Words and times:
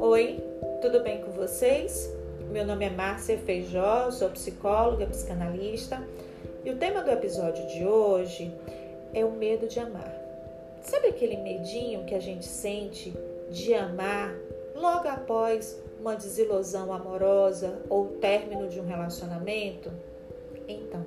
Oi, 0.00 0.38
tudo 0.80 1.02
bem 1.02 1.20
com 1.22 1.32
vocês? 1.32 2.08
Meu 2.52 2.64
nome 2.64 2.84
é 2.84 2.90
Márcia 2.90 3.36
Feijó, 3.38 4.12
sou 4.12 4.30
psicóloga, 4.30 5.06
psicanalista 5.06 6.06
e 6.64 6.70
o 6.70 6.76
tema 6.76 7.02
do 7.02 7.10
episódio 7.10 7.66
de 7.66 7.84
hoje 7.84 8.54
é 9.12 9.24
o 9.24 9.32
medo 9.32 9.66
de 9.66 9.80
amar. 9.80 10.14
Sabe 10.82 11.08
aquele 11.08 11.36
medinho 11.38 12.04
que 12.04 12.14
a 12.14 12.20
gente 12.20 12.46
sente 12.46 13.12
de 13.50 13.74
amar 13.74 14.32
logo 14.76 15.08
após 15.08 15.82
uma 15.98 16.14
desilusão 16.14 16.92
amorosa 16.92 17.82
ou 17.88 18.06
término 18.18 18.68
de 18.68 18.78
um 18.78 18.86
relacionamento? 18.86 19.90
Então, 20.68 21.04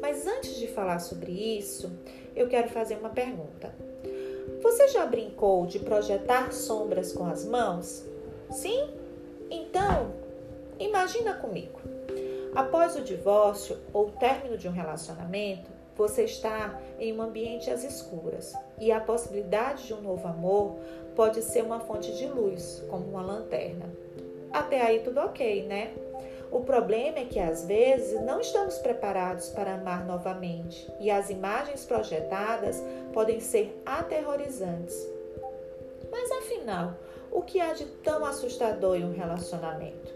mas 0.00 0.26
antes 0.26 0.56
de 0.56 0.66
falar 0.66 0.98
sobre 0.98 1.30
isso, 1.30 1.92
eu 2.34 2.48
quero 2.48 2.68
fazer 2.68 2.96
uma 2.96 3.10
pergunta. 3.10 3.87
Você 4.68 4.86
já 4.88 5.06
brincou 5.06 5.64
de 5.64 5.78
projetar 5.78 6.52
sombras 6.52 7.10
com 7.10 7.24
as 7.24 7.42
mãos? 7.42 8.04
Sim? 8.50 8.90
Então, 9.50 10.12
imagina 10.78 11.32
comigo. 11.32 11.80
Após 12.54 12.94
o 12.94 13.00
divórcio 13.00 13.78
ou 13.94 14.10
término 14.10 14.58
de 14.58 14.68
um 14.68 14.70
relacionamento, 14.70 15.70
você 15.96 16.24
está 16.24 16.78
em 17.00 17.14
um 17.14 17.22
ambiente 17.22 17.70
às 17.70 17.82
escuras 17.82 18.52
e 18.78 18.92
a 18.92 19.00
possibilidade 19.00 19.86
de 19.86 19.94
um 19.94 20.02
novo 20.02 20.28
amor 20.28 20.76
pode 21.16 21.40
ser 21.40 21.64
uma 21.64 21.80
fonte 21.80 22.12
de 22.12 22.26
luz, 22.26 22.84
como 22.90 23.06
uma 23.08 23.22
lanterna. 23.22 23.90
Até 24.52 24.82
aí 24.82 25.00
tudo 25.00 25.20
ok, 25.20 25.64
né? 25.66 25.94
O 26.50 26.60
problema 26.60 27.18
é 27.18 27.24
que 27.24 27.38
às 27.38 27.64
vezes 27.64 28.20
não 28.22 28.40
estamos 28.40 28.78
preparados 28.78 29.50
para 29.50 29.74
amar 29.74 30.06
novamente 30.06 30.90
e 30.98 31.10
as 31.10 31.28
imagens 31.28 31.84
projetadas 31.84 32.82
podem 33.12 33.38
ser 33.38 33.80
aterrorizantes. 33.84 34.96
Mas 36.10 36.30
afinal, 36.32 36.94
o 37.30 37.42
que 37.42 37.60
há 37.60 37.74
de 37.74 37.84
tão 37.84 38.24
assustador 38.24 38.96
em 38.96 39.04
um 39.04 39.12
relacionamento? 39.12 40.14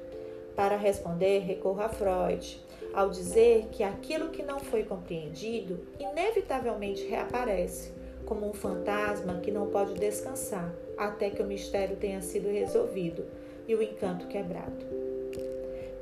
Para 0.57 0.77
responder, 0.77 1.41
recorro 1.41 1.83
a 1.83 1.89
Freud, 1.89 2.61
ao 2.95 3.11
dizer 3.11 3.69
que 3.71 3.83
aquilo 3.83 4.31
que 4.31 4.43
não 4.43 4.59
foi 4.59 4.85
compreendido 4.85 5.87
inevitavelmente 5.99 7.07
reaparece, 7.07 7.93
como 8.25 8.49
um 8.49 8.55
fantasma 8.55 9.41
que 9.41 9.51
não 9.51 9.67
pode 9.67 9.95
descansar 9.95 10.73
até 10.97 11.29
que 11.29 11.43
o 11.43 11.47
mistério 11.47 11.97
tenha 11.97 12.23
sido 12.23 12.49
resolvido 12.49 13.27
e 13.67 13.75
o 13.75 13.83
encanto 13.83 14.27
quebrado. 14.27 15.02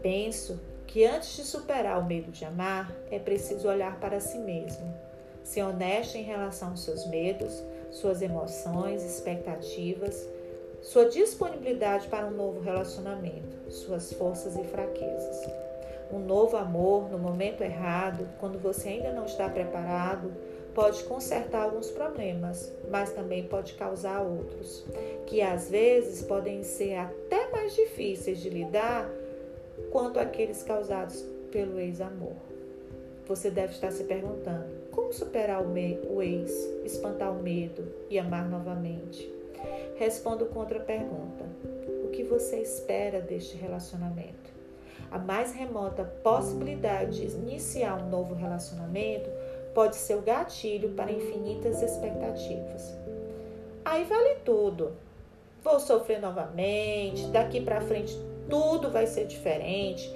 Penso 0.02 0.58
que 0.86 1.04
antes 1.04 1.36
de 1.36 1.44
superar 1.44 1.98
o 2.00 2.04
medo 2.04 2.32
de 2.32 2.44
amar, 2.44 2.92
é 3.10 3.18
preciso 3.18 3.68
olhar 3.68 4.00
para 4.00 4.18
si 4.18 4.38
mesmo, 4.38 4.92
ser 5.44 5.62
honesto 5.62 6.16
em 6.16 6.22
relação 6.22 6.70
aos 6.70 6.82
seus 6.82 7.06
medos, 7.06 7.62
suas 7.90 8.22
emoções, 8.22 9.04
expectativas, 9.04 10.26
sua 10.82 11.08
disponibilidade 11.08 12.08
para 12.08 12.26
um 12.26 12.30
novo 12.30 12.60
relacionamento, 12.60 13.70
suas 13.70 14.12
forças 14.12 14.56
e 14.56 14.64
fraquezas. 14.64 15.46
Um 16.10 16.18
novo 16.18 16.56
amor 16.56 17.08
no 17.10 17.18
momento 17.18 17.62
errado, 17.62 18.26
quando 18.40 18.58
você 18.58 18.88
ainda 18.88 19.12
não 19.12 19.26
está 19.26 19.48
preparado, 19.48 20.32
pode 20.74 21.04
consertar 21.04 21.64
alguns 21.64 21.90
problemas, 21.90 22.72
mas 22.90 23.12
também 23.12 23.44
pode 23.44 23.74
causar 23.74 24.22
outros, 24.22 24.84
que 25.26 25.40
às 25.40 25.70
vezes 25.70 26.22
podem 26.22 26.64
ser 26.64 26.96
até 26.96 27.50
mais 27.50 27.74
difíceis 27.74 28.38
de 28.38 28.48
lidar 28.48 29.08
quanto 29.90 30.18
aqueles 30.18 30.62
causados 30.62 31.24
pelo 31.50 31.78
ex-amor. 31.78 32.36
Você 33.26 33.50
deve 33.50 33.72
estar 33.72 33.90
se 33.90 34.04
perguntando: 34.04 34.66
como 34.90 35.12
superar 35.12 35.62
o 35.62 36.22
ex, 36.22 36.50
espantar 36.84 37.32
o 37.32 37.42
medo 37.42 37.84
e 38.08 38.18
amar 38.18 38.48
novamente? 38.48 39.30
Respondo 39.96 40.46
com 40.46 40.60
outra 40.60 40.80
pergunta: 40.80 41.44
o 42.04 42.08
que 42.08 42.22
você 42.24 42.58
espera 42.60 43.20
deste 43.20 43.56
relacionamento? 43.56 44.50
A 45.10 45.18
mais 45.18 45.52
remota 45.52 46.04
possibilidade 46.22 47.26
de 47.26 47.36
iniciar 47.36 48.00
um 48.00 48.08
novo 48.08 48.34
relacionamento 48.34 49.28
pode 49.74 49.96
ser 49.96 50.14
o 50.14 50.22
gatilho 50.22 50.90
para 50.90 51.10
infinitas 51.10 51.82
expectativas. 51.82 52.94
Aí 53.84 54.04
vale 54.04 54.36
tudo. 54.44 54.92
Vou 55.62 55.78
sofrer 55.78 56.20
novamente, 56.20 57.26
daqui 57.26 57.60
para 57.60 57.80
frente 57.80 58.16
tudo 58.50 58.90
vai 58.90 59.06
ser 59.06 59.26
diferente. 59.26 60.14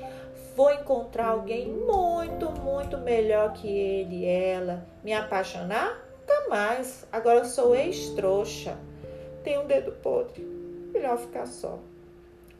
Vou 0.55 0.71
encontrar 0.71 1.29
alguém 1.29 1.69
muito, 1.69 2.51
muito 2.61 2.99
melhor 2.99 3.53
que 3.55 3.67
ele, 3.67 4.27
ela. 4.27 4.87
Me 5.03 5.13
apaixonar? 5.13 6.05
Nunca 6.21 6.49
mais. 6.49 7.07
Agora 7.11 7.39
eu 7.39 7.45
sou 7.45 7.75
ex-trouxa. 7.75 8.77
Tenho 9.43 9.63
um 9.63 9.67
dedo 9.67 9.93
podre. 9.93 10.43
Melhor 10.93 11.19
ficar 11.19 11.47
só. 11.47 11.79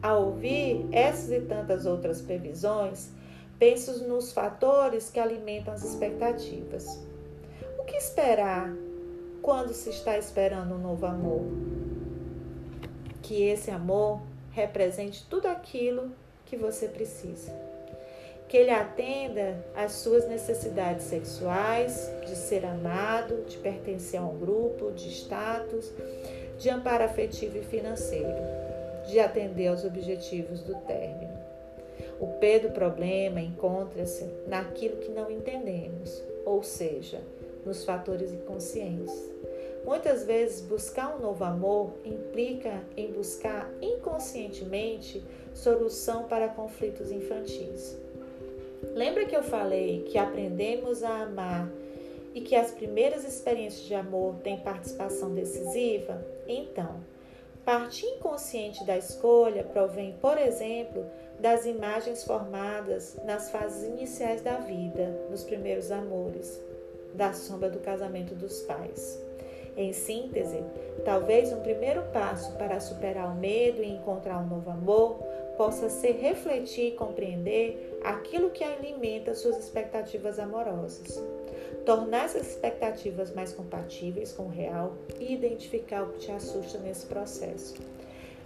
Ao 0.01 0.25
ouvir 0.25 0.87
essas 0.91 1.31
e 1.31 1.41
tantas 1.41 1.85
outras 1.85 2.21
previsões, 2.21 3.11
penso 3.57 4.07
nos 4.07 4.31
fatores 4.31 5.09
que 5.09 5.19
alimentam 5.19 5.73
as 5.73 5.83
expectativas. 5.83 6.99
O 7.79 7.83
que 7.85 7.95
esperar 7.95 8.73
quando 9.41 9.73
se 9.73 9.89
está 9.89 10.17
esperando 10.17 10.75
um 10.75 10.79
novo 10.79 11.05
amor? 11.05 11.45
Que 13.21 13.43
esse 13.43 13.71
amor 13.71 14.21
represente 14.55 15.25
tudo 15.29 15.47
aquilo 15.47 16.11
que 16.45 16.55
você 16.55 16.87
precisa. 16.87 17.51
Que 18.47 18.57
ele 18.57 18.71
atenda 18.71 19.57
às 19.75 19.91
suas 19.91 20.27
necessidades 20.29 21.05
sexuais, 21.05 22.09
de 22.25 22.35
ser 22.35 22.65
amado, 22.65 23.43
de 23.47 23.57
pertencer 23.57 24.19
a 24.19 24.23
um 24.23 24.37
grupo, 24.37 24.91
de 24.91 25.09
status, 25.09 25.91
de 26.57 26.69
amparo 26.69 27.03
afetivo 27.03 27.57
e 27.57 27.63
financeiro, 27.63 28.33
de 29.07 29.19
atender 29.19 29.67
aos 29.67 29.83
objetivos 29.83 30.61
do 30.61 30.75
término. 30.81 31.35
O 32.19 32.27
P 32.39 32.59
do 32.59 32.69
problema 32.69 33.41
encontra-se 33.41 34.23
naquilo 34.47 34.97
que 34.97 35.11
não 35.11 35.29
entendemos, 35.29 36.23
ou 36.45 36.63
seja, 36.63 37.19
nos 37.65 37.83
fatores 37.83 38.31
inconscientes 38.31 39.11
Muitas 39.85 40.25
vezes, 40.25 40.61
buscar 40.61 41.15
um 41.15 41.19
novo 41.19 41.43
amor 41.43 41.93
implica 42.03 42.81
em 42.97 43.11
buscar 43.11 43.71
inconscientemente 43.79 45.23
solução 45.53 46.23
para 46.23 46.47
conflitos 46.47 47.11
infantis. 47.11 47.95
Lembra 48.95 49.25
que 49.25 49.35
eu 49.35 49.43
falei 49.43 50.03
que 50.09 50.17
aprendemos 50.17 51.03
a 51.03 51.21
amar 51.21 51.69
e 52.33 52.41
que 52.41 52.55
as 52.55 52.71
primeiras 52.71 53.23
experiências 53.23 53.85
de 53.85 53.93
amor 53.93 54.37
têm 54.43 54.57
participação 54.57 55.35
decisiva? 55.35 56.25
Então, 56.47 56.99
parte 57.63 58.07
inconsciente 58.07 58.83
da 58.85 58.97
escolha 58.97 59.63
provém, 59.63 60.17
por 60.19 60.37
exemplo, 60.39 61.05
das 61.39 61.67
imagens 61.67 62.23
formadas 62.23 63.17
nas 63.23 63.51
fases 63.51 63.87
iniciais 63.87 64.41
da 64.41 64.57
vida, 64.57 65.27
nos 65.29 65.43
primeiros 65.43 65.91
amores, 65.91 66.59
da 67.13 67.33
sombra 67.33 67.69
do 67.69 67.79
casamento 67.79 68.33
dos 68.33 68.61
pais. 68.63 69.24
Em 69.77 69.91
síntese, 69.91 70.63
talvez 71.03 71.51
um 71.51 71.59
primeiro 71.59 72.01
passo 72.13 72.53
para 72.53 72.79
superar 72.79 73.29
o 73.29 73.35
medo 73.35 73.83
e 73.83 73.89
encontrar 73.89 74.39
um 74.39 74.47
novo 74.47 74.69
amor 74.69 75.19
possa 75.57 75.89
ser 75.89 76.13
refletir 76.13 76.93
e 76.93 76.95
compreender 76.95 77.99
aquilo 78.03 78.51
que 78.51 78.63
alimenta 78.63 79.35
suas 79.35 79.57
expectativas 79.57 80.39
amorosas. 80.39 81.21
Tornar 81.85 82.25
essas 82.25 82.47
expectativas 82.47 83.33
mais 83.33 83.53
compatíveis 83.53 84.31
com 84.31 84.43
o 84.43 84.49
real 84.49 84.93
e 85.19 85.33
identificar 85.33 86.03
o 86.03 86.13
que 86.13 86.19
te 86.19 86.31
assusta 86.31 86.77
nesse 86.77 87.05
processo. 87.05 87.75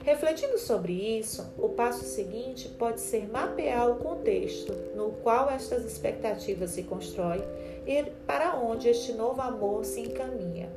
Refletindo 0.03 0.57
sobre 0.57 0.93
isso, 0.93 1.45
o 1.57 1.69
passo 1.69 2.05
seguinte 2.05 2.69
pode 2.69 3.01
ser 3.01 3.29
mapear 3.29 3.91
o 3.91 3.97
contexto 3.97 4.73
no 4.95 5.11
qual 5.23 5.49
estas 5.49 5.83
expectativas 5.83 6.71
se 6.71 6.83
constroem 6.83 7.41
e 7.85 8.03
para 8.25 8.55
onde 8.55 8.87
este 8.87 9.11
novo 9.11 9.41
amor 9.41 9.83
se 9.83 10.01
encaminha. 10.01 10.69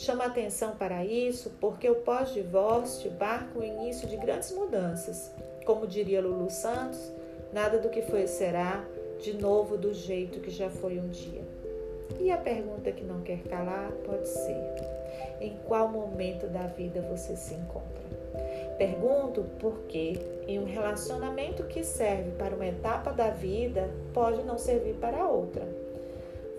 Chama 0.00 0.24
atenção 0.24 0.76
para 0.76 1.04
isso 1.04 1.50
porque 1.60 1.86
o 1.90 1.96
pós-divórcio 1.96 3.12
marca 3.20 3.58
o 3.58 3.62
início 3.62 4.08
de 4.08 4.16
grandes 4.16 4.50
mudanças. 4.50 5.30
Como 5.66 5.86
diria 5.86 6.22
Lulu 6.22 6.48
Santos, 6.48 7.12
nada 7.52 7.78
do 7.78 7.90
que 7.90 8.00
foi 8.00 8.26
será 8.26 8.82
de 9.20 9.34
novo 9.34 9.76
do 9.76 9.92
jeito 9.92 10.40
que 10.40 10.50
já 10.50 10.70
foi 10.70 10.98
um 10.98 11.08
dia. 11.08 11.42
E 12.18 12.30
a 12.30 12.38
pergunta 12.38 12.90
que 12.90 13.04
não 13.04 13.20
quer 13.20 13.42
calar 13.42 13.92
pode 14.06 14.26
ser: 14.26 14.74
em 15.38 15.58
qual 15.66 15.86
momento 15.88 16.46
da 16.46 16.66
vida 16.66 17.02
você 17.02 17.36
se 17.36 17.52
encontra? 17.52 18.00
Pergunto 18.78 19.44
porque 19.58 20.18
em 20.48 20.58
um 20.58 20.64
relacionamento 20.64 21.64
que 21.64 21.84
serve 21.84 22.30
para 22.38 22.54
uma 22.54 22.66
etapa 22.66 23.12
da 23.12 23.28
vida 23.28 23.90
pode 24.14 24.42
não 24.44 24.56
servir 24.56 24.94
para 24.94 25.28
outra. 25.28 25.68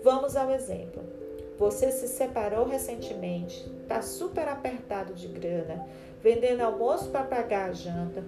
Vamos 0.04 0.36
ao 0.36 0.48
exemplo. 0.52 1.21
Você 1.62 1.92
se 1.92 2.08
separou 2.08 2.66
recentemente, 2.66 3.64
está 3.82 4.02
super 4.02 4.48
apertado 4.48 5.14
de 5.14 5.28
grana, 5.28 5.86
vendendo 6.20 6.60
almoço 6.60 7.08
para 7.10 7.22
pagar 7.22 7.70
a 7.70 7.72
janta 7.72 8.20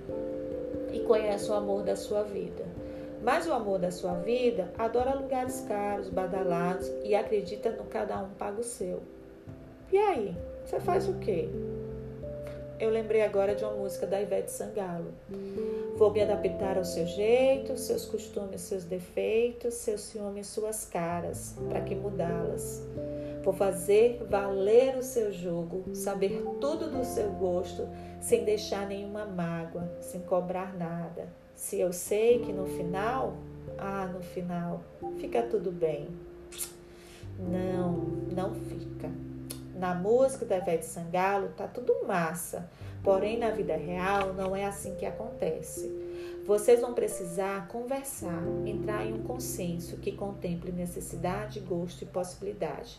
e 0.93 1.01
conhece 1.01 1.51
o 1.51 1.55
amor 1.55 1.83
da 1.83 1.97
sua 1.97 2.23
vida. 2.23 2.65
Mas 3.25 3.49
o 3.49 3.53
amor 3.53 3.81
da 3.81 3.91
sua 3.91 4.15
vida 4.15 4.73
adora 4.79 5.17
lugares 5.17 5.65
caros, 5.67 6.09
badalados 6.09 6.89
e 7.03 7.13
acredita 7.13 7.73
no 7.73 7.83
cada 7.87 8.23
um 8.23 8.29
paga 8.39 8.61
o 8.61 8.63
seu. 8.63 9.03
E 9.91 9.99
aí, 9.99 10.37
você 10.65 10.79
faz 10.79 11.09
o 11.09 11.15
quê? 11.15 11.49
Eu 12.79 12.91
lembrei 12.91 13.23
agora 13.23 13.57
de 13.57 13.65
uma 13.65 13.75
música 13.75 14.07
da 14.07 14.23
Ivete 14.23 14.53
Sangalo. 14.53 15.13
Vou 15.97 16.13
me 16.13 16.23
adaptar 16.23 16.79
ao 16.79 16.85
seu 16.85 17.05
jeito, 17.05 17.77
seus 17.77 18.05
costumes, 18.05 18.61
seus 18.61 18.85
defeitos, 18.85 19.75
seus 19.75 20.03
ciúmes, 20.03 20.47
suas 20.47 20.85
caras, 20.85 21.57
para 21.69 21.81
que 21.81 21.97
mudá-las? 21.97 22.81
Vou 23.45 23.53
fazer 23.53 24.25
valer 24.29 24.97
o 24.97 25.03
seu 25.03 25.31
jogo, 25.31 25.95
saber 25.95 26.43
tudo 26.63 26.91
do 26.91 27.05
seu 27.05 27.31
gosto, 27.33 27.87
sem 28.19 28.43
deixar 28.43 28.87
nenhuma 28.87 29.27
mágoa, 29.27 29.87
sem 30.01 30.23
cobrar 30.23 30.75
nada. 30.75 31.29
Se 31.55 31.79
eu 31.79 31.93
sei 31.93 32.39
que 32.39 32.55
no 32.55 32.65
final, 32.65 33.35
ah, 33.77 34.07
no 34.07 34.23
final, 34.23 34.83
fica 35.19 35.43
tudo 35.43 35.71
bem. 35.71 36.09
Não, 37.39 37.93
não 38.35 38.55
fica. 38.55 39.11
Na 39.77 39.95
música 39.95 40.47
da 40.47 40.57
Ivete 40.57 40.87
Sangalo 40.87 41.49
tá 41.55 41.69
tudo 41.69 42.07
massa, 42.07 42.71
porém 43.03 43.39
na 43.39 43.51
vida 43.51 43.77
real 43.77 44.33
não 44.33 44.57
é 44.57 44.65
assim 44.65 44.95
que 44.95 45.05
acontece. 45.05 45.93
Vocês 46.47 46.81
vão 46.81 46.95
precisar 46.95 47.69
conversar, 47.69 48.43
entrar 48.65 49.05
em 49.05 49.13
um 49.13 49.23
consenso 49.23 49.99
que 49.99 50.13
contemple 50.13 50.73
necessidade, 50.73 51.61
gosto 51.61 52.03
e 52.03 52.07
possibilidade. 52.07 52.99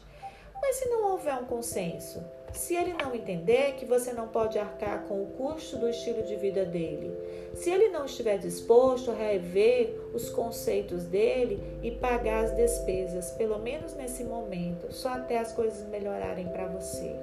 Mas 0.62 0.78
se 0.78 0.90
não 0.90 1.12
houver 1.12 1.36
um 1.36 1.46
consenso, 1.46 2.24
se 2.56 2.74
ele 2.76 2.94
não 2.94 3.14
entender 3.14 3.74
que 3.74 3.86
você 3.86 4.14
não 4.14 4.30
pode 4.30 4.58
arcar 4.58 5.04
com 5.04 5.22
o 5.22 5.28
custo 5.28 5.78
do 5.78 5.90
estilo 5.90 6.24
de 6.24 6.36
vida 6.38 6.64
dele, 6.64 7.12
se 7.54 7.70
ele 7.70 7.90
não 7.90 8.06
estiver 8.06 8.38
disposto 8.38 9.12
a 9.12 9.14
rever 9.14 9.94
os 10.14 10.30
conceitos 10.30 11.04
dele 11.04 11.62
e 11.84 11.92
pagar 11.92 12.46
as 12.46 12.56
despesas, 12.56 13.32
pelo 13.32 13.60
menos 13.60 13.94
nesse 13.94 14.24
momento, 14.24 14.92
só 14.92 15.10
até 15.10 15.38
as 15.38 15.52
coisas 15.52 15.88
melhorarem 15.90 16.48
para 16.48 16.68
você. 16.68 17.16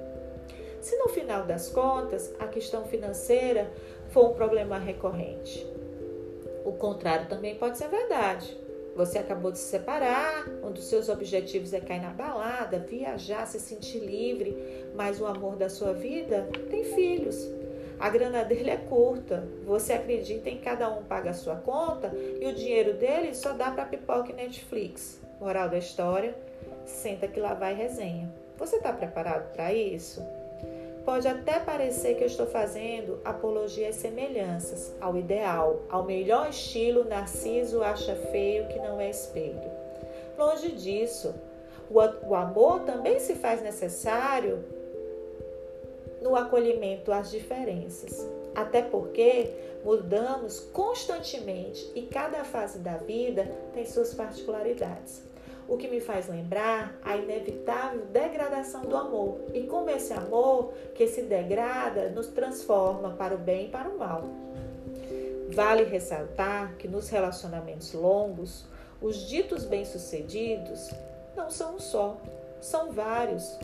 Se 0.79 0.95
no 0.97 1.09
final 1.09 1.45
das 1.45 1.69
contas 1.69 2.33
a 2.39 2.47
questão 2.47 2.85
financeira 2.85 3.71
for 4.09 4.31
um 4.31 4.33
problema 4.33 4.77
recorrente, 4.77 5.65
o 6.65 6.73
contrário 6.73 7.27
também 7.27 7.55
pode 7.55 7.77
ser 7.77 7.87
verdade. 7.87 8.57
Você 8.95 9.17
acabou 9.17 9.51
de 9.51 9.57
se 9.57 9.65
separar, 9.65 10.47
um 10.63 10.71
dos 10.71 10.85
seus 10.85 11.09
objetivos 11.09 11.73
é 11.73 11.79
cair 11.79 12.01
na 12.01 12.11
balada, 12.11 12.77
viajar, 12.77 13.47
se 13.47 13.59
sentir 13.59 13.99
livre, 13.99 14.55
mas 14.95 15.19
o 15.19 15.25
amor 15.25 15.55
da 15.55 15.67
sua 15.67 15.93
vida 15.93 16.47
tem 16.69 16.83
filhos. 16.83 17.35
A 17.99 18.09
grana 18.09 18.43
dele 18.43 18.69
é 18.69 18.77
curta. 18.77 19.47
Você 19.65 19.93
acredita 19.93 20.49
em 20.49 20.59
cada 20.59 20.89
um 20.89 21.03
paga 21.03 21.29
a 21.29 21.33
sua 21.33 21.55
conta 21.55 22.11
e 22.13 22.45
o 22.45 22.53
dinheiro 22.53 22.93
dele 22.95 23.33
só 23.33 23.53
dá 23.53 23.71
para 23.71 23.85
pipoca 23.85 24.31
e 24.31 24.35
Netflix. 24.35 25.21
Moral 25.39 25.69
da 25.69 25.77
história: 25.77 26.35
senta 26.85 27.27
que 27.27 27.39
lá 27.39 27.53
vai 27.53 27.73
resenha. 27.73 28.31
Você 28.57 28.75
está 28.75 28.93
preparado 28.93 29.51
para 29.53 29.73
isso? 29.73 30.21
Pode 31.05 31.27
até 31.27 31.59
parecer 31.59 32.15
que 32.15 32.23
eu 32.23 32.27
estou 32.27 32.45
fazendo 32.47 33.19
apologia 33.25 33.89
às 33.89 33.95
semelhanças, 33.95 34.93
ao 35.01 35.17
ideal, 35.17 35.81
ao 35.89 36.05
melhor 36.05 36.49
estilo 36.49 37.03
Narciso 37.03 37.83
acha 37.83 38.15
feio 38.15 38.67
que 38.69 38.79
não 38.79 39.01
é 39.01 39.09
espelho. 39.09 39.69
Longe 40.37 40.71
disso, 40.71 41.35
o 41.89 42.33
amor 42.33 42.81
também 42.81 43.19
se 43.19 43.35
faz 43.35 43.61
necessário 43.61 44.63
no 46.21 46.37
acolhimento 46.37 47.11
às 47.11 47.29
diferenças. 47.29 48.25
Até 48.55 48.81
porque 48.81 49.51
mudamos 49.83 50.61
constantemente 50.71 51.91
e 51.93 52.03
cada 52.03 52.45
fase 52.45 52.79
da 52.79 52.95
vida 52.95 53.45
tem 53.73 53.85
suas 53.85 54.13
particularidades 54.13 55.32
o 55.67 55.77
que 55.77 55.87
me 55.87 55.99
faz 55.99 56.27
lembrar 56.27 56.97
a 57.03 57.15
inevitável 57.15 58.01
degradação 58.11 58.81
do 58.81 58.95
amor 58.95 59.39
e 59.53 59.63
como 59.63 59.89
esse 59.89 60.13
amor 60.13 60.73
que 60.93 61.07
se 61.07 61.23
degrada 61.23 62.09
nos 62.09 62.27
transforma 62.27 63.11
para 63.11 63.35
o 63.35 63.37
bem 63.37 63.65
e 63.65 63.69
para 63.69 63.89
o 63.89 63.97
mal. 63.97 64.23
Vale 65.49 65.83
ressaltar 65.83 66.75
que 66.77 66.87
nos 66.87 67.09
relacionamentos 67.09 67.93
longos, 67.93 68.65
os 69.01 69.27
ditos 69.27 69.65
bem-sucedidos 69.65 70.89
não 71.35 71.49
são 71.49 71.75
um 71.75 71.79
só, 71.79 72.17
são 72.59 72.91
vários. 72.91 73.57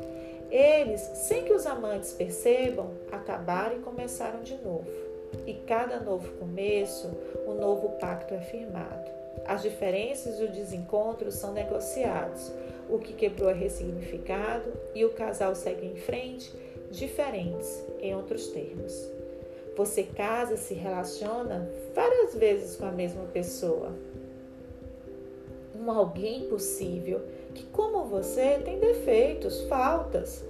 Eles, 0.51 1.01
sem 1.01 1.43
que 1.43 1.53
os 1.53 1.65
amantes 1.65 2.11
percebam, 2.11 2.91
acabaram 3.11 3.77
e 3.77 3.79
começaram 3.79 4.41
de 4.41 4.55
novo. 4.55 4.89
E 5.45 5.53
cada 5.53 5.99
novo 5.99 6.31
começo, 6.37 7.07
um 7.47 7.53
novo 7.53 7.89
pacto 7.99 8.33
é 8.33 8.41
firmado. 8.41 9.18
As 9.45 9.61
diferenças 9.61 10.39
e 10.39 10.43
o 10.43 10.51
desencontro 10.51 11.31
são 11.31 11.53
negociados. 11.53 12.51
O 12.89 12.97
que 12.97 13.13
quebrou 13.13 13.49
é 13.49 13.53
ressignificado 13.53 14.71
e 14.95 15.05
o 15.05 15.13
casal 15.13 15.53
segue 15.53 15.85
em 15.85 15.95
frente, 15.95 16.51
diferentes, 16.91 17.83
em 17.99 18.15
outros 18.15 18.47
termos. 18.47 18.93
Você 19.75 20.03
casa, 20.03 20.57
se 20.57 20.73
relaciona 20.73 21.69
várias 21.95 22.35
vezes 22.35 22.75
com 22.75 22.85
a 22.85 22.91
mesma 22.91 23.23
pessoa. 23.25 23.93
Um 25.79 25.89
alguém 25.89 26.49
possível 26.49 27.21
que, 27.53 27.63
como 27.67 28.03
você, 28.03 28.59
tem 28.63 28.79
defeitos, 28.79 29.61
faltas. 29.61 30.43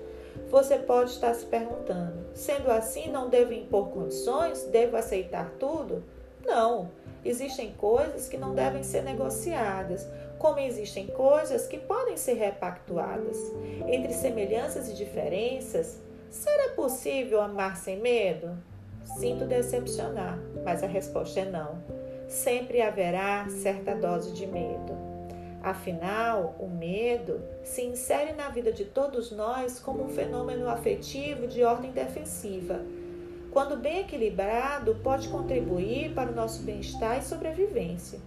Você 0.50 0.80
pode 0.80 1.12
estar 1.12 1.34
se 1.36 1.46
perguntando: 1.46 2.26
sendo 2.34 2.72
assim, 2.72 3.12
não 3.12 3.30
devo 3.30 3.54
impor 3.54 3.90
condições? 3.90 4.64
Devo 4.64 4.98
aceitar 4.98 5.52
tudo? 5.60 6.04
Não. 6.44 6.90
Existem 7.24 7.74
coisas 7.74 8.30
que 8.30 8.38
não 8.38 8.56
devem 8.56 8.84
ser 8.84 9.04
negociadas, 9.04 10.08
como 10.38 10.60
existem 10.60 11.08
coisas 11.08 11.68
que 11.68 11.78
podem 11.78 12.16
ser 12.16 12.34
repactuadas. 12.34 13.38
Entre 13.88 14.14
semelhanças 14.14 14.90
e 14.90 14.94
diferenças, 14.94 16.00
será 16.30 16.70
possível 16.70 17.42
amar 17.42 17.76
sem 17.76 18.00
medo? 18.00 18.58
Sinto 19.04 19.46
decepcionar, 19.46 20.40
mas 20.64 20.84
a 20.84 20.88
resposta 20.88 21.42
é 21.42 21.46
não. 21.46 21.84
Sempre 22.28 22.82
haverá 22.82 23.48
certa 23.50 23.96
dose 23.96 24.34
de 24.34 24.46
medo. 24.46 24.98
Afinal, 25.62 26.56
o 26.58 26.68
medo 26.68 27.42
se 27.64 27.82
insere 27.82 28.32
na 28.32 28.48
vida 28.50 28.72
de 28.72 28.86
todos 28.86 29.32
nós 29.32 29.78
como 29.78 30.06
um 30.06 30.10
fenômeno 30.10 30.70
afetivo 30.70 31.48
de 31.48 31.64
ordem 31.64 31.92
defensiva 31.92 32.80
quando 33.52 33.78
bem 33.78 34.02
equilibrado, 34.02 34.96
pode 34.96 35.28
contribuir 35.30 36.14
para 36.14 36.32
o 36.32 36.36
nosso 36.36 36.64
bem-estar 36.64 37.18
e 37.18 37.24
sobrevivência. 37.24 38.20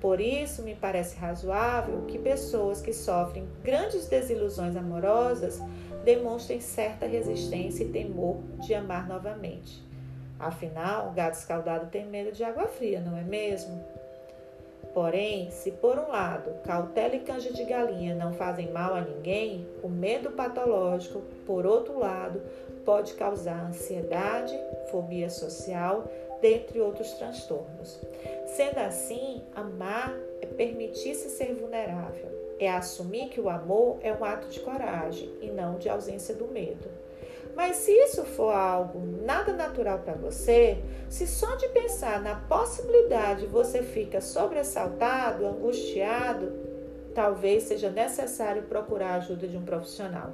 Por 0.00 0.20
isso, 0.20 0.62
me 0.62 0.74
parece 0.74 1.16
razoável 1.16 2.06
que 2.06 2.18
pessoas 2.18 2.80
que 2.80 2.92
sofrem 2.92 3.46
grandes 3.62 4.06
desilusões 4.06 4.74
amorosas 4.74 5.60
demonstrem 6.04 6.60
certa 6.60 7.06
resistência 7.06 7.84
e 7.84 7.88
temor 7.88 8.38
de 8.58 8.72
amar 8.72 9.06
novamente. 9.06 9.84
Afinal, 10.38 11.08
o 11.08 11.12
gato 11.12 11.34
escaldado 11.34 11.88
tem 11.88 12.06
medo 12.06 12.32
de 12.32 12.42
água 12.42 12.66
fria, 12.66 13.00
não 13.00 13.14
é 13.14 13.22
mesmo? 13.22 13.84
Porém, 14.92 15.50
se 15.50 15.70
por 15.70 15.96
um 15.98 16.08
lado 16.08 16.52
cautela 16.64 17.14
e 17.14 17.20
canja 17.20 17.52
de 17.52 17.64
galinha 17.64 18.14
não 18.14 18.32
fazem 18.32 18.70
mal 18.72 18.94
a 18.94 19.00
ninguém, 19.00 19.66
o 19.82 19.88
medo 19.88 20.32
patológico, 20.32 21.22
por 21.46 21.64
outro 21.64 21.98
lado, 21.98 22.42
pode 22.84 23.14
causar 23.14 23.66
ansiedade, 23.66 24.58
fobia 24.90 25.30
social, 25.30 26.04
dentre 26.40 26.80
outros 26.80 27.12
transtornos. 27.12 28.00
Sendo 28.46 28.78
assim, 28.78 29.42
amar 29.54 30.12
é 30.40 30.46
permitir-se 30.46 31.28
ser 31.30 31.54
vulnerável, 31.54 32.56
é 32.58 32.68
assumir 32.68 33.28
que 33.28 33.40
o 33.40 33.48
amor 33.48 33.98
é 34.02 34.12
um 34.12 34.24
ato 34.24 34.48
de 34.48 34.58
coragem 34.60 35.30
e 35.40 35.46
não 35.46 35.78
de 35.78 35.88
ausência 35.88 36.34
do 36.34 36.48
medo. 36.48 36.88
Mas 37.54 37.76
se 37.76 37.92
isso 37.92 38.24
for 38.24 38.54
algo 38.54 39.00
nada 39.24 39.52
natural 39.52 39.98
para 39.98 40.14
você, 40.14 40.78
se 41.08 41.26
só 41.26 41.56
de 41.56 41.68
pensar 41.68 42.20
na 42.22 42.36
possibilidade 42.36 43.46
você 43.46 43.82
fica 43.82 44.20
sobressaltado, 44.20 45.46
angustiado, 45.46 46.52
talvez 47.14 47.64
seja 47.64 47.90
necessário 47.90 48.62
procurar 48.62 49.10
a 49.10 49.16
ajuda 49.16 49.46
de 49.46 49.56
um 49.56 49.64
profissional. 49.64 50.32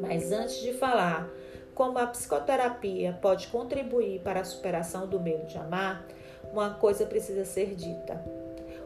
Mas 0.00 0.32
antes 0.32 0.60
de 0.60 0.72
falar 0.74 1.28
como 1.74 1.98
a 1.98 2.06
psicoterapia 2.06 3.18
pode 3.22 3.48
contribuir 3.48 4.20
para 4.20 4.40
a 4.40 4.44
superação 4.44 5.06
do 5.06 5.18
medo 5.18 5.46
de 5.46 5.56
amar, 5.56 6.06
uma 6.52 6.74
coisa 6.74 7.06
precisa 7.06 7.44
ser 7.44 7.74
dita. 7.74 8.22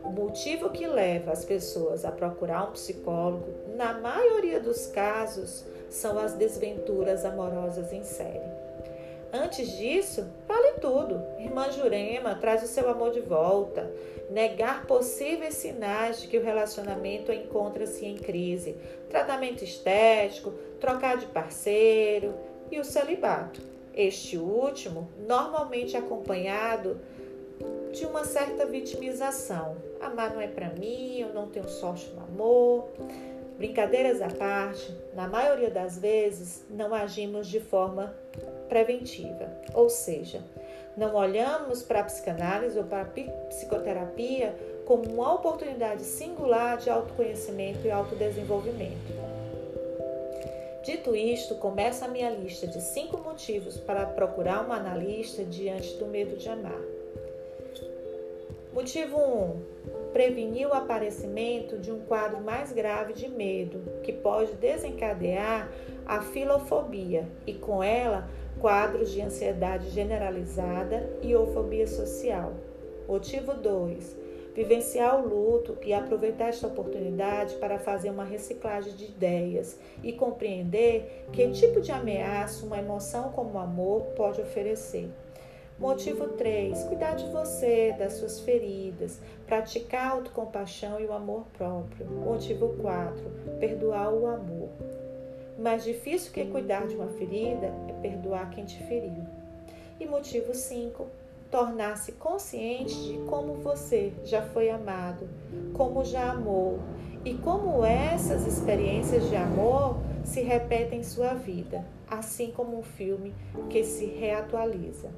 O 0.05 0.11
motivo 0.11 0.71
que 0.71 0.87
leva 0.87 1.33
as 1.33 1.45
pessoas 1.45 2.05
a 2.05 2.13
procurar 2.13 2.69
um 2.69 2.73
psicólogo, 2.73 3.49
na 3.77 3.95
maioria 3.95 4.61
dos 4.61 4.87
casos, 4.87 5.65
são 5.91 6.19
as 6.19 6.35
desventuras 6.35 7.25
amorosas 7.25 7.93
em 7.93 8.03
série. 8.03 8.67
Antes 9.33 9.77
disso, 9.77 10.27
vale 10.47 10.73
tudo. 10.81 11.23
Irmã 11.39 11.71
Jurema 11.71 12.37
traz 12.37 12.63
o 12.63 12.67
seu 12.67 12.89
amor 12.89 13.11
de 13.11 13.21
volta. 13.21 13.91
Negar 14.31 14.87
possíveis 14.87 15.55
sinais 15.55 16.23
de 16.23 16.29
que 16.29 16.39
o 16.39 16.43
relacionamento 16.43 17.33
encontra-se 17.33 18.07
em 18.07 18.17
crise. 18.17 18.77
Tratamento 19.11 19.63
estético, 19.63 20.53
trocar 20.81 21.19
de 21.19 21.27
parceiro 21.27 22.35
e 22.71 22.79
o 22.81 22.85
celibato. 22.85 23.61
Este 23.95 24.37
último, 24.39 25.09
normalmente 25.27 25.97
acompanhado 25.97 27.01
de 27.93 28.05
uma 28.05 28.25
certa 28.25 28.67
vitimização. 28.67 29.77
Amar 30.01 30.35
não 30.35 30.41
é 30.41 30.47
para 30.47 30.69
mim, 30.71 31.21
eu 31.21 31.33
não 31.33 31.49
tenho 31.49 31.69
sorte 31.69 32.11
no 32.11 32.23
amor. 32.23 32.89
Brincadeiras 33.57 34.21
à 34.21 34.29
parte, 34.29 34.95
na 35.15 35.27
maioria 35.27 35.71
das 35.71 35.99
vezes 35.99 36.65
não 36.69 36.93
agimos 36.93 37.49
de 37.49 37.59
forma 37.59 38.15
preventiva, 38.69 39.51
ou 39.73 39.89
seja, 39.89 40.43
não 40.97 41.15
olhamos 41.15 41.83
para 41.83 42.01
a 42.01 42.05
psicanálise 42.05 42.79
ou 42.79 42.85
para 42.85 43.03
a 43.03 43.47
psicoterapia 43.49 44.55
como 44.85 45.05
uma 45.11 45.35
oportunidade 45.35 46.03
singular 46.03 46.77
de 46.77 46.91
autoconhecimento 46.91 47.87
e 47.87 47.91
autodesenvolvimento. 47.91 49.13
Dito 50.85 51.17
isto, 51.17 51.57
começa 51.57 52.05
a 52.05 52.09
minha 52.09 52.31
lista 52.31 52.67
de 52.67 52.81
cinco 52.81 53.19
motivos 53.19 53.77
para 53.77 54.07
procurar 54.07 54.67
um 54.67 54.73
analista 54.73 55.45
diante 55.45 55.97
do 55.97 56.07
medo 56.07 56.37
de 56.37 56.49
amar. 56.49 56.81
Motivo 58.73 59.17
1. 59.17 59.21
Um, 59.21 59.96
prevenir 60.17 60.67
o 60.67 60.73
aparecimento 60.73 61.79
de 61.79 61.93
um 61.93 61.99
quadro 61.99 62.41
mais 62.41 62.73
grave 62.73 63.13
de 63.13 63.29
medo, 63.29 63.83
que 64.03 64.15
pode 64.15 64.55
desencadear 64.55 65.71
a 66.07 66.23
filofobia 66.23 67.29
e, 67.47 67.53
com 67.53 67.83
ela, 67.83 68.27
quadros 68.59 69.13
de 69.13 69.21
ansiedade 69.21 69.91
generalizada 69.91 71.07
e 71.21 71.37
ou 71.37 71.53
fobia 71.53 71.87
social. 71.87 72.55
Motivo 73.07 73.53
2. 73.53 74.17
Vivenciar 74.55 75.23
o 75.23 75.29
luto 75.29 75.77
e 75.85 75.93
aproveitar 75.93 76.49
esta 76.49 76.67
oportunidade 76.67 77.57
para 77.57 77.79
fazer 77.79 78.09
uma 78.09 78.25
reciclagem 78.25 78.95
de 78.95 79.05
ideias 79.05 79.79
e 80.03 80.15
compreender 80.15 81.27
que 81.31 81.51
tipo 81.51 81.83
de 81.83 81.93
ameaça 81.93 82.65
uma 82.65 82.79
emoção 82.79 83.33
como 83.33 83.53
o 83.53 83.59
amor 83.59 84.01
pode 84.17 84.41
oferecer. 84.41 85.11
Motivo 85.79 86.29
3. 86.29 86.85
Cuidar 86.85 87.17
de 87.17 87.27
você, 87.27 87.95
das 87.99 88.15
suas 88.15 88.41
feridas, 88.41 89.21
praticar 89.47 90.07
a 90.07 90.11
autocompaixão 90.13 90.99
e 90.99 91.05
o 91.05 91.13
amor 91.13 91.45
próprio. 91.53 92.07
Motivo 92.07 92.71
4. 92.81 93.23
Perdoar 93.61 94.11
o 94.11 94.27
amor. 94.27 94.71
Mais 95.59 95.85
difícil 95.85 96.33
que 96.33 96.47
cuidar 96.47 96.87
de 96.87 96.97
uma 96.97 97.09
ferida 97.09 97.75
é 97.89 97.93
perdoar 98.01 98.49
quem 98.51 98.65
te 98.65 98.83
feriu. 98.85 99.23
E 100.01 100.07
motivo 100.07 100.55
5. 100.55 101.07
Tornar-se 101.51 102.13
consciente 102.13 102.95
de 102.95 103.19
como 103.29 103.55
você 103.57 104.15
já 104.25 104.41
foi 104.41 104.71
amado, 104.71 105.29
como 105.75 106.05
já 106.05 106.33
amou 106.33 106.79
e 107.23 107.35
como 107.35 107.85
essas 107.85 108.47
experiências 108.47 109.29
de 109.29 109.37
amor 109.37 109.99
se 110.25 110.41
repetem 110.41 111.01
em 111.01 111.05
sua 111.05 111.35
vida, 111.35 111.85
assim 112.09 112.51
como 112.51 112.79
um 112.79 112.83
filme 112.83 113.35
que 113.69 113.85
se 113.85 114.07
reatualiza. 114.07 115.11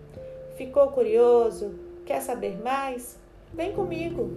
Ficou 0.58 0.88
curioso? 0.88 1.72
Quer 2.04 2.20
saber 2.20 2.60
mais? 2.60 3.16
Vem 3.54 3.72
comigo! 3.72 4.28